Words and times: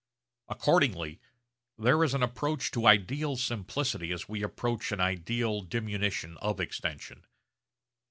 Accordingly 0.47 1.21
there 1.77 2.03
is 2.03 2.15
an 2.15 2.23
approach 2.23 2.71
to 2.71 2.87
ideal 2.87 3.35
simplicity 3.37 4.11
as 4.11 4.27
we 4.27 4.41
approach 4.41 4.91
an 4.91 4.99
ideal 4.99 5.61
diminution 5.61 6.37
of 6.37 6.59
extension. 6.59 7.23